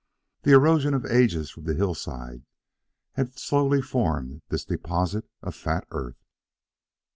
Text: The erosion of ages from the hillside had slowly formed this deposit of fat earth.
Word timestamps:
The 0.41 0.53
erosion 0.53 0.95
of 0.95 1.05
ages 1.05 1.51
from 1.51 1.65
the 1.65 1.75
hillside 1.75 2.41
had 3.11 3.37
slowly 3.37 3.83
formed 3.83 4.41
this 4.49 4.65
deposit 4.65 5.29
of 5.43 5.53
fat 5.53 5.85
earth. 5.91 6.25